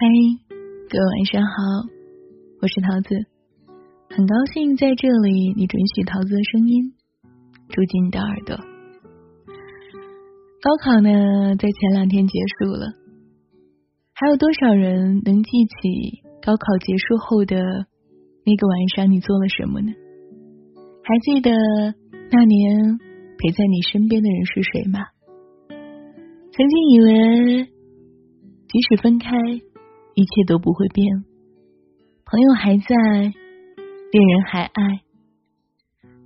[0.00, 0.06] 嗨，
[0.88, 1.50] 各位晚上好，
[2.62, 3.16] 我是桃子，
[4.14, 6.94] 很高兴在这里你准许桃子的声音
[7.68, 8.54] 住进你的耳朵。
[10.62, 11.10] 高考呢，
[11.56, 12.94] 在前两天结束了，
[14.14, 17.56] 还有多少人能记起高考结束后的
[18.46, 19.90] 那个晚上你做了什么呢？
[21.02, 21.50] 还记得
[22.30, 22.98] 那年
[23.36, 25.00] 陪在你身边的人是谁吗？
[26.52, 29.36] 曾经以为，即使分开。
[30.18, 31.22] 一切都不会变，
[32.24, 32.96] 朋友还在，
[34.10, 35.02] 恋人还爱，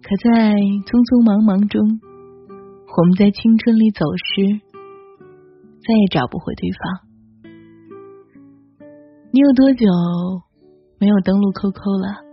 [0.00, 0.54] 可在
[0.88, 2.00] 匆匆忙忙中，
[2.96, 4.64] 我们在青春里走失，
[5.84, 6.80] 再也找不回对方。
[9.30, 9.84] 你有多久
[10.98, 12.24] 没有登录 QQ 了？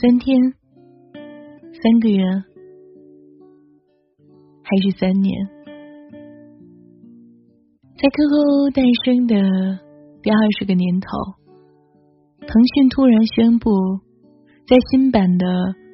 [0.00, 0.54] 三天？
[1.72, 2.22] 三个月？
[4.62, 5.34] 还是三年？
[7.98, 9.85] 在 QQ 诞生的。
[10.26, 11.06] 第二十个年头，
[12.40, 13.70] 腾讯突然宣布，
[14.66, 15.46] 在新版的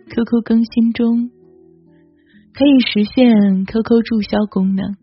[0.08, 1.28] QQ 更新中，
[2.55, 4.94] 可以实现 QQ 注销功能。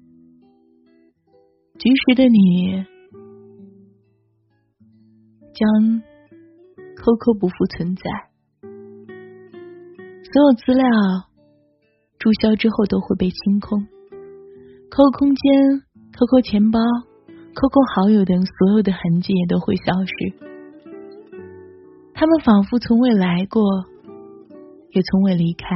[1.77, 2.83] 局时的你，
[5.53, 6.02] 将
[6.97, 8.02] QQ 不复存在，
[8.64, 10.83] 所有资料
[12.17, 13.86] 注销之后都会被清空
[14.89, 15.83] ，QQ 空间、
[16.17, 16.80] QQ 钱包。
[17.59, 20.33] QQ 好友等所有的痕迹也都会消失，
[22.13, 23.61] 他们仿佛从未来过，
[24.93, 25.67] 也从未离开。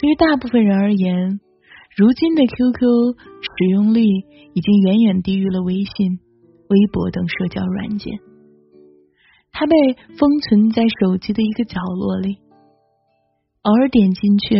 [0.00, 1.38] 对于大部分人而言，
[1.94, 2.80] 如今的 QQ
[3.42, 4.00] 使用率
[4.54, 6.18] 已经远远低于了微信、
[6.70, 8.20] 微博等社交软件，
[9.52, 9.76] 它被
[10.18, 12.38] 封存在手机的一个角落里。
[13.60, 14.56] 偶尔点进去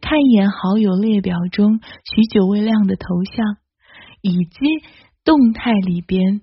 [0.00, 3.61] 看一眼好友列表中许久未亮的头像。
[4.22, 4.60] 以及
[5.24, 6.40] 动态里边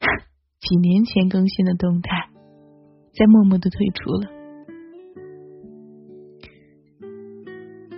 [0.60, 2.28] 几年前更新的动态，
[3.14, 4.28] 在默默的退出了。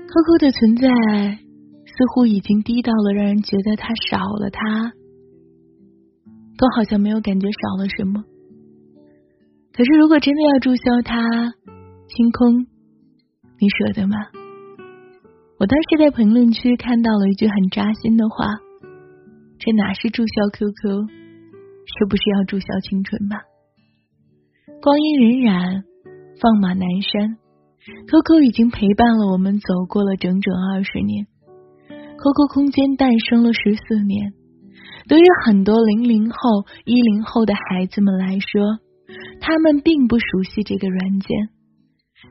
[0.07, 0.89] QQ 的存在
[1.85, 4.93] 似乎已经低到了让人觉得它少了，它
[6.57, 8.23] 都好像没有感觉少了什么。
[9.73, 11.19] 可是如果真的要注销它，
[12.07, 12.67] 清空，
[13.59, 14.15] 你舍得吗？
[15.59, 18.47] 我当时在评论区看到了一句很扎心的话。
[19.65, 23.41] 这哪是注销 QQ，是不是要注销青春吧？
[24.83, 25.83] 光阴荏苒，
[26.39, 27.39] 放马南山
[28.05, 31.25] ，QQ 已经陪伴了我们走过了整整二十年。
[31.89, 34.35] QQ 空间诞生了十四年，
[35.09, 36.37] 对于很多零零后、
[36.85, 38.61] 一零后的孩子们来说，
[39.41, 41.49] 他们并不熟悉这个软件，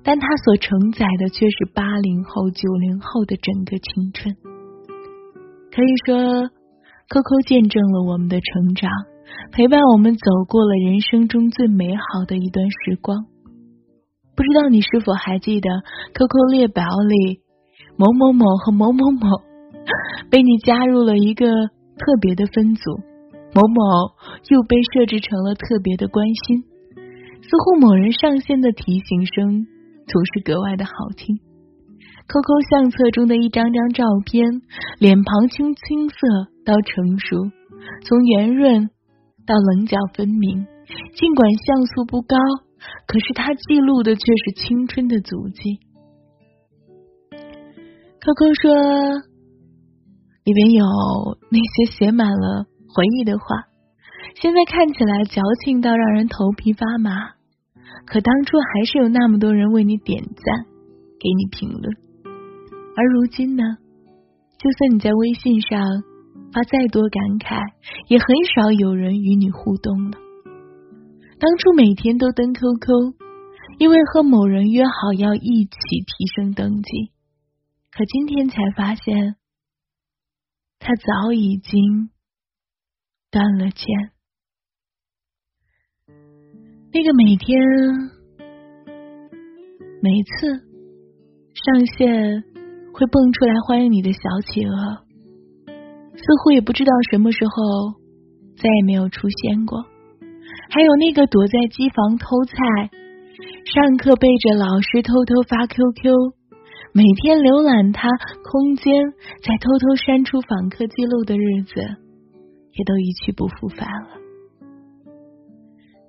[0.03, 4.35] 但它所承载的却是八零后、九零后的整个青春。
[5.72, 6.51] 可以说。
[7.09, 8.90] QQ 见证了我们的成长，
[9.52, 13.25] 陪伴我们走过了人生中最美好的一段时光。
[14.36, 15.69] 不知道你是否还记得
[16.16, 17.41] ，QQ 列表里
[17.97, 19.28] 某某某和某某某
[20.31, 22.97] 被你加入了一个特别的分组，
[23.53, 24.16] 某某
[24.50, 26.64] 又被设置成了特别的关心，
[27.44, 29.68] 似乎某人上线的提醒声
[30.08, 31.38] 总是格外的好听。
[32.28, 34.44] QQ 相册中的一张张照片，
[35.00, 36.16] 脸庞从青涩
[36.66, 37.51] 到成熟，
[38.06, 38.89] 从圆润
[39.45, 40.66] 到棱角分明。
[41.16, 42.38] 尽管像素不高，
[43.07, 45.79] 可是它记录的却是青春的足迹。
[48.19, 48.73] QQ 说，
[50.44, 50.85] 里面有
[51.51, 53.45] 那些写满了回忆的话，
[54.35, 57.31] 现在看起来矫情到让人头皮发麻，
[58.05, 60.66] 可当初还是有那么多人为你点赞，
[61.19, 62.03] 给你评论。
[62.95, 63.63] 而如今呢，
[64.59, 65.81] 就算你在微信上
[66.53, 67.59] 发再多感慨，
[68.07, 70.17] 也很少有人与你互动了。
[71.39, 73.15] 当初每天都登 QQ，
[73.79, 75.71] 因为和某人约好要一起
[76.05, 77.11] 提升等级，
[77.91, 79.35] 可今天才发现，
[80.77, 82.11] 他早已经
[83.31, 84.11] 断了线。
[86.93, 87.59] 那个每天、
[89.99, 90.59] 每次
[91.55, 92.53] 上线。
[92.93, 95.01] 会蹦出来欢迎你的小企鹅，
[96.16, 97.53] 似乎也不知道什么时候
[98.55, 99.84] 再也没有出现过。
[100.69, 102.53] 还有那个躲在机房偷菜，
[103.66, 106.13] 上课背着老师偷偷发 QQ，
[106.93, 108.07] 每天浏览他
[108.45, 108.93] 空间，
[109.41, 114.22] 再偷偷删除访客记录的日子，也都一去不复返了。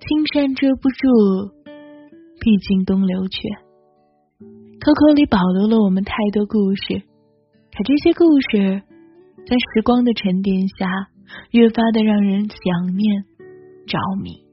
[0.01, 1.49] 青山遮不住，
[2.41, 3.41] 毕竟东流去。
[4.85, 7.01] QQ 里保留了我们太多故事，
[7.73, 8.83] 可这些故事
[9.49, 11.09] 在时光的沉淀下
[11.53, 13.25] 越发的让人想念、
[13.87, 14.45] 着迷。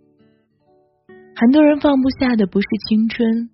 [1.35, 3.49] 很多人放不下的不是青春，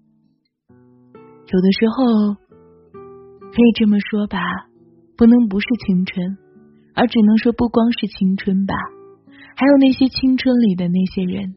[0.69, 4.37] 有的时候可以这么说吧，
[5.17, 6.37] 不能不是青春，
[6.93, 8.75] 而只能说不光是青春吧，
[9.55, 11.55] 还有那些青春里的那些人。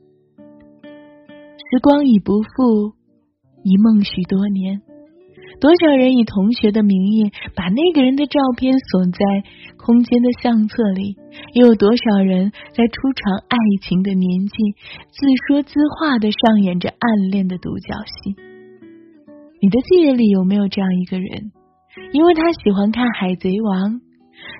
[0.82, 2.94] 时光已不复，
[3.62, 4.80] 一梦许多年。
[5.58, 9.18] 多少人以同学的名义把那个人的照片锁在
[9.76, 11.16] 空间的相册里？
[11.54, 14.54] 又有多少人在初尝爱情的年纪，
[15.10, 18.36] 自说自话的上演着暗恋的独角戏？
[19.60, 21.52] 你的记忆里有没有这样一个人？
[22.12, 23.94] 因为他喜欢看《海贼王》，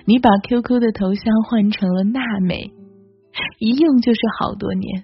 [0.05, 2.71] 你把 QQ 的头像换成了娜美，
[3.59, 5.03] 一用就是好多年。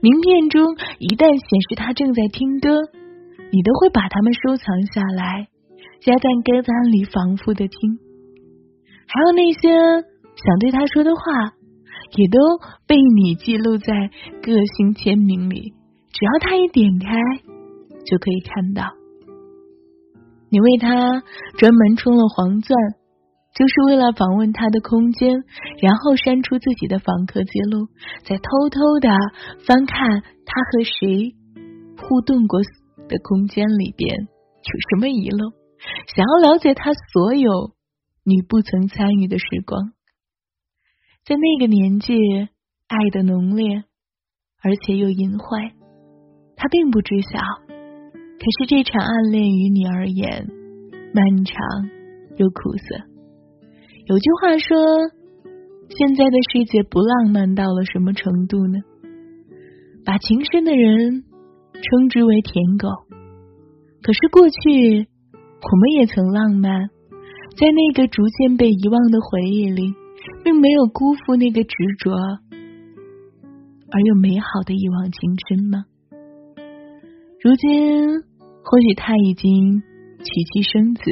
[0.00, 2.80] 名片中一旦显示他正在听歌。
[3.52, 5.46] 你都会把它们收藏下来，
[6.00, 7.98] 夹在歌单里反复的听。
[9.06, 9.68] 还有那些
[10.34, 11.22] 想对他说的话，
[12.16, 12.38] 也都
[12.86, 14.08] 被你记录在
[14.42, 15.74] 个性签名里。
[16.12, 17.12] 只要他一点开，
[18.06, 18.84] 就可以看到。
[20.48, 21.22] 你为他
[21.58, 22.74] 专门充了黄钻，
[23.54, 25.44] 就是为了访问他的空间，
[25.82, 27.88] 然后删除自己的访客记录，
[28.24, 29.10] 再偷偷的
[29.66, 31.34] 翻看他和谁
[32.00, 32.60] 互动过。
[33.12, 35.52] 的空间里边有什么遗漏？
[36.16, 37.74] 想要了解他所有
[38.24, 39.92] 你不曾参与的时光，
[41.26, 42.14] 在那个年纪，
[42.88, 43.84] 爱的浓烈，
[44.62, 45.74] 而且又淫坏，
[46.56, 47.38] 他并不知晓。
[47.68, 50.48] 可是这场暗恋于你而言，
[51.12, 51.56] 漫长
[52.36, 53.04] 又苦涩。
[54.06, 54.76] 有句话说，
[55.90, 58.78] 现在的世界不浪漫到了什么程度呢？
[60.04, 61.24] 把情深的人。
[61.82, 62.88] 称之为舔狗，
[64.02, 65.08] 可是过去
[65.60, 66.88] 我们也曾浪漫，
[67.58, 69.92] 在那个逐渐被遗忘的回忆里，
[70.44, 75.84] 并没有辜负那个执着而又美好的一往情深吗？
[77.42, 78.20] 如今
[78.62, 79.82] 或许他已经
[80.18, 81.02] 娶妻生子，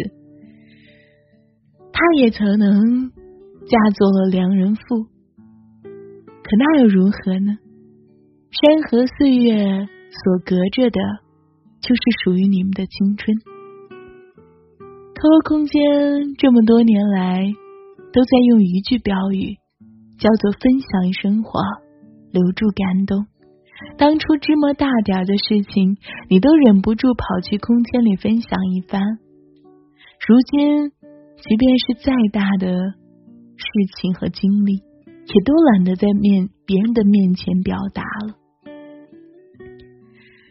[1.92, 3.10] 他也曾能
[3.66, 5.04] 嫁做了良人妇，
[5.82, 7.58] 可那又如何呢？
[8.52, 9.88] 山河岁月。
[10.10, 11.00] 所隔着的，
[11.80, 13.36] 就是属于你们的青春。
[15.14, 17.44] QQ 空间这么多年来，
[18.12, 19.56] 都在用一句标语，
[20.18, 21.60] 叫做“分享生活，
[22.32, 23.26] 留住感动”。
[23.96, 25.96] 当初芝麻大点的事情，
[26.28, 29.00] 你都忍不住跑去空间里分享一番。
[30.26, 30.90] 如今，
[31.36, 32.72] 即便是再大的
[33.56, 33.64] 事
[34.00, 38.39] 情和经历，也都懒得在面别人的面前表达了。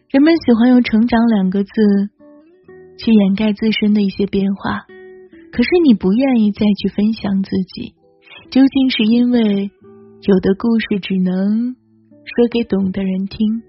[0.09, 1.69] 人们喜欢用“成长”两个字
[2.97, 4.87] 去掩盖自身的一些变化，
[5.51, 7.93] 可是你不愿意再去分享自己，
[8.49, 9.69] 究竟是因为
[10.23, 11.75] 有的故事只能
[12.25, 13.61] 说给懂的人听，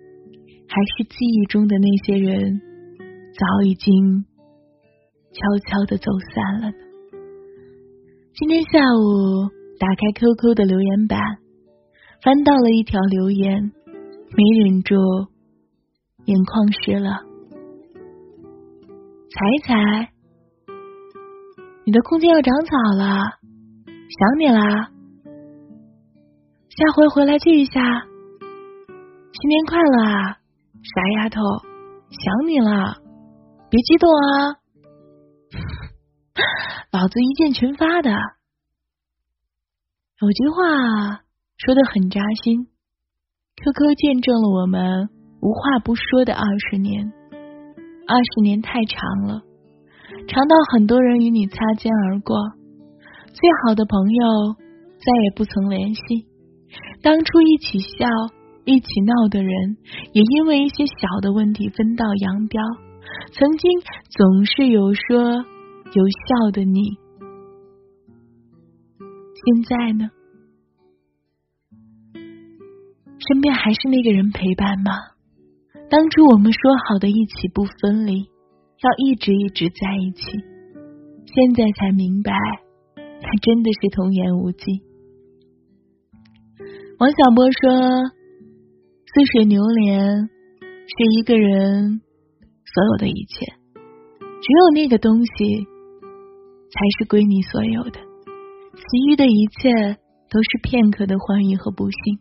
[0.66, 2.58] 还是记忆中的那些人
[3.38, 4.24] 早已经
[5.32, 6.76] 悄悄的走散了呢？
[8.32, 11.20] 今天下午打开 QQ 的留言板，
[12.22, 13.72] 翻到了一条留言，
[14.32, 14.96] 没忍住。
[16.26, 17.10] 眼眶湿了，
[19.30, 20.12] 踩一踩，
[21.84, 23.38] 你的空间要长草了，
[23.86, 24.90] 想你啦，
[26.68, 27.80] 下回回来聚一下，
[29.32, 30.38] 新年快乐啊，
[30.82, 31.40] 傻丫头，
[32.10, 32.96] 想你了，
[33.70, 34.56] 别激动啊，
[36.92, 38.10] 老子一键群发的，
[40.20, 41.22] 有句话
[41.56, 42.68] 说的很扎心
[43.56, 45.08] ，QQ 见证了我们。
[45.40, 47.12] 无话不说的二十年，
[48.06, 49.42] 二十年太长了，
[50.28, 52.36] 长到很多人与你擦肩而过，
[53.32, 54.54] 最好的朋友
[54.98, 56.26] 再也不曾联系，
[57.02, 58.06] 当初一起笑、
[58.64, 59.78] 一起闹的人，
[60.12, 62.60] 也因为一些小的问题分道扬镳。
[63.32, 63.80] 曾经
[64.10, 66.98] 总是有说有笑的你，
[69.34, 70.10] 现在呢？
[73.26, 74.92] 身边还是那个人陪伴吗？
[75.90, 80.22] 当初我们说好的一起不分离，要一直一直在一起，
[81.26, 82.30] 现在才明白，
[82.94, 84.66] 他真的是童言无忌。
[87.00, 88.06] 王小波说
[89.04, 90.28] ：“似水流年
[90.86, 92.00] 是一个人
[92.64, 93.46] 所有的一切，
[94.20, 95.64] 只有那个东西
[96.70, 97.98] 才是归你所有的，
[98.76, 99.98] 其余的一切
[100.30, 102.20] 都是片刻的欢愉和不幸，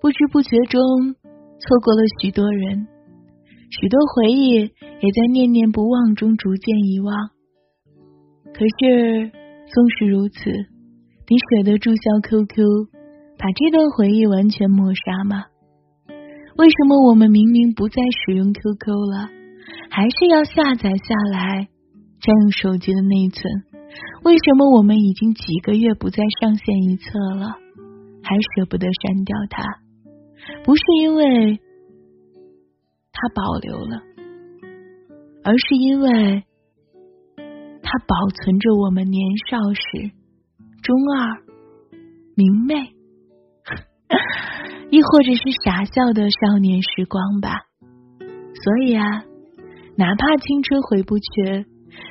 [0.00, 0.80] 不知不觉中。”
[1.60, 2.86] 错过了许多人，
[3.70, 7.30] 许多回忆也在念念不忘中逐渐遗忘。
[8.54, 9.30] 可是，
[9.66, 10.50] 纵使如此，
[11.28, 12.88] 你舍得注销 QQ，
[13.38, 15.44] 把这段回忆完全抹杀吗？
[16.56, 19.28] 为什么我们明明不再使用 QQ 了，
[19.90, 21.68] 还是要下载下来
[22.20, 23.44] 占用手机的内存？
[24.24, 27.04] 为什么我们已经几个月不再上线一次
[27.36, 27.46] 了，
[28.22, 29.62] 还舍不得删掉它？
[30.64, 31.60] 不是因为
[33.12, 34.02] 它保留了，
[35.44, 36.44] 而是因为
[37.82, 40.12] 它保存着我们年少时
[40.82, 41.42] 中二、
[42.36, 42.74] 明媚。
[44.90, 47.66] 亦或者是傻笑的少年时光吧。
[48.54, 49.22] 所以啊，
[49.96, 51.66] 哪怕青春回不去，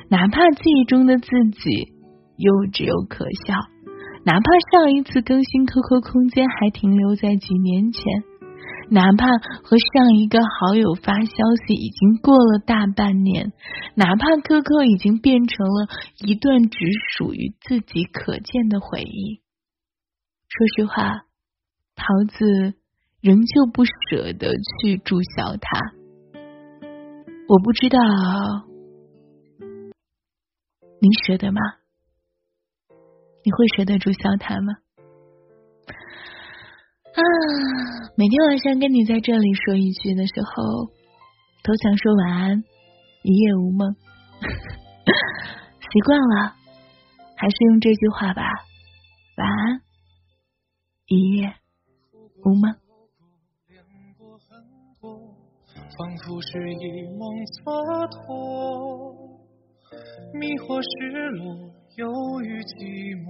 [0.08, 1.92] 哪怕记忆中的自己
[2.36, 3.54] 幼稚又可笑，
[4.24, 8.02] 哪怕上一次更新 QQ 空间还停留在几年前，
[8.90, 9.26] 哪怕
[9.62, 13.52] 和上一个好友发消息已经过了大半年，
[13.94, 15.88] 哪怕 QQ 已经变成了
[16.24, 16.78] 一段只
[17.16, 19.40] 属于自己可见的回忆。
[20.48, 21.24] 说实话。
[22.00, 22.78] 桃子
[23.20, 25.92] 仍旧不舍得去注销它，
[27.48, 27.98] 我不知道
[31.00, 31.60] 你舍得吗？
[33.42, 34.74] 你会舍得注销它吗？
[37.18, 37.20] 啊，
[38.14, 40.86] 每天晚上跟你在这里说一句的时候，
[41.64, 42.62] 都想说晚安，
[43.24, 43.92] 一夜无梦。
[45.90, 46.54] 习惯了，
[47.34, 48.42] 还是用这句话吧，
[49.36, 49.80] 晚安，
[51.08, 51.54] 一夜。
[52.44, 52.72] 无梦？
[55.02, 57.28] 仿佛是一梦
[57.64, 59.42] 蹉跎，
[60.38, 60.88] 迷惑、失
[61.30, 62.06] 落、忧
[62.42, 63.26] 郁、寂寞，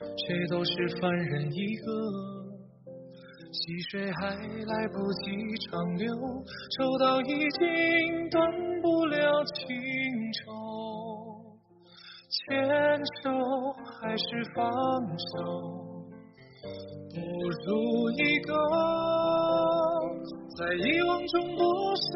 [0.00, 2.41] 谁都是凡人一个。
[3.52, 5.28] 细水还来不及
[5.68, 6.08] 长流，
[6.78, 9.66] 抽到已经断不了情
[10.32, 10.48] 愁，
[12.30, 12.66] 牵
[13.22, 13.28] 手
[14.00, 14.24] 还是
[14.56, 14.64] 放
[15.18, 15.36] 手？
[17.12, 18.50] 不如一个
[20.56, 21.60] 在遗忘中不
[21.96, 22.10] 舍，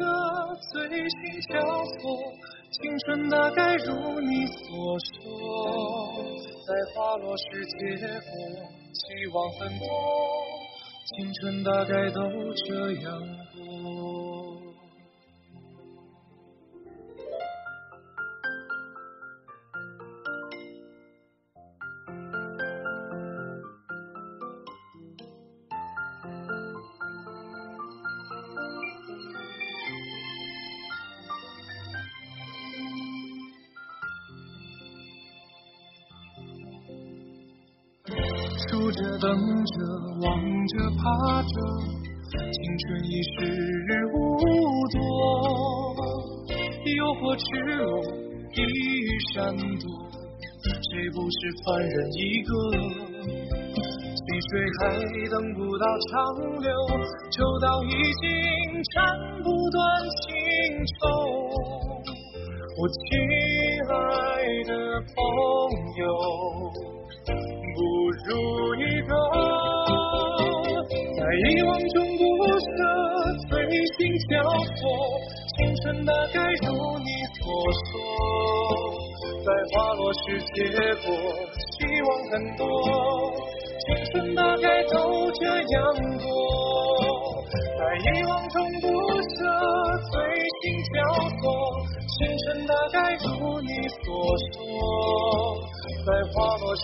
[0.73, 1.15] 醉心
[1.53, 1.95] 交错，
[2.71, 4.65] 青春大概如你所
[5.13, 5.21] 说，
[6.65, 7.77] 在花落时结
[8.09, 8.27] 果，
[8.91, 9.85] 期望很多，
[11.07, 12.21] 青春大概都
[12.53, 13.21] 这样。
[38.69, 39.31] 数着，等
[39.65, 39.73] 着，
[40.21, 40.27] 望
[40.67, 41.49] 着，怕着，
[42.31, 43.35] 青春已时
[44.13, 44.15] 无
[44.91, 44.95] 多，
[46.95, 47.45] 诱惑赤
[47.77, 47.81] 裸，
[48.53, 49.87] 地狱闪躲，
[50.67, 52.49] 谁不是凡人一个？
[54.13, 54.81] 细水还
[55.29, 56.13] 等不到长
[56.59, 56.67] 流，
[57.31, 58.27] 抽到已经
[58.93, 58.95] 斩
[59.43, 59.79] 不断
[60.21, 60.27] 情
[60.99, 61.07] 愁。
[62.79, 62.99] 我亲
[63.89, 63.91] 爱
[64.65, 64.71] 的
[65.01, 65.17] 朋
[65.97, 66.03] 友。
[68.27, 68.33] 如
[68.75, 69.11] 一个
[71.15, 72.21] 在遗忘中不
[72.59, 72.67] 舍，
[73.47, 73.51] 醉
[73.97, 74.43] 心交
[74.75, 74.83] 错，
[75.55, 76.35] 青春大概
[76.67, 76.67] 如
[76.99, 77.07] 你
[77.39, 77.41] 所
[77.87, 77.95] 说，
[79.45, 80.19] 在花落时
[80.53, 80.59] 结
[81.07, 81.07] 果，
[81.71, 82.61] 希望很多，
[83.79, 84.95] 青春大概都
[85.31, 85.73] 这样
[86.19, 86.27] 过，
[87.79, 88.85] 在遗忘中不
[89.21, 89.26] 舍。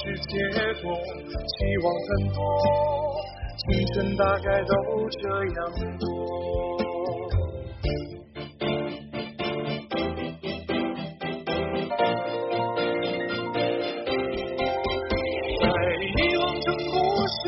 [0.06, 0.36] 是结
[0.84, 2.38] 果，期望很多，
[3.58, 4.74] 青春大概都
[5.10, 5.56] 这样
[5.98, 6.04] 过。
[15.62, 15.64] 在
[16.04, 16.92] 遗忘中不
[17.40, 17.42] 舍，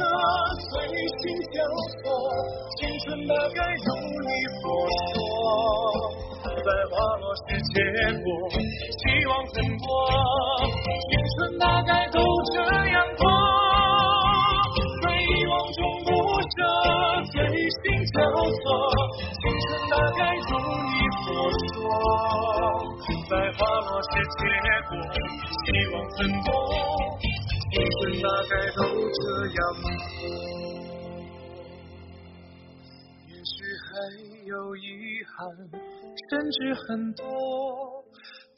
[0.72, 0.74] 醉
[1.20, 1.22] 心
[1.52, 1.60] 交
[1.92, 2.04] 错，
[2.78, 3.88] 青春大概如
[4.24, 4.32] 你
[4.62, 4.64] 所
[5.12, 5.14] 说。
[6.56, 7.40] 在花落时
[7.74, 7.76] 结
[8.24, 9.86] 果，期望很多。
[11.06, 12.18] 青春大概都
[23.58, 24.44] 花落时结
[24.90, 24.92] 果，
[25.64, 26.48] 希望很多。
[27.72, 29.88] 青春大概都这样过，
[33.28, 33.90] 也许还
[34.46, 34.78] 有遗
[35.24, 35.34] 憾，
[36.30, 37.24] 甚至很多，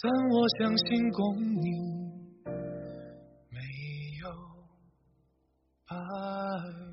[0.01, 1.19] 但我相信共
[1.61, 1.65] 你。
[5.89, 6.86] 爱。